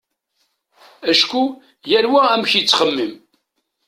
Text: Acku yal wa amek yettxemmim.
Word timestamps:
Acku 1.11 1.43
yal 1.89 2.05
wa 2.11 2.21
amek 2.33 2.51
yettxemmim. 2.55 3.13